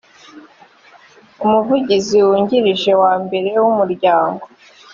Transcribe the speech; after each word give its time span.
umuvugizi 1.43 2.17
wungirije 2.27 2.91
wa 3.03 3.13
mbere 3.23 3.49
w 3.61 3.65
umuryango 3.71 4.43